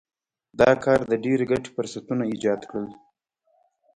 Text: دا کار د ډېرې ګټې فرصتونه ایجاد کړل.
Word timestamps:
دا 0.59 0.71
کار 0.83 0.99
د 1.11 1.13
ډېرې 1.23 1.45
ګټې 1.51 1.69
فرصتونه 1.75 2.23
ایجاد 2.31 2.61
کړل. 2.69 2.87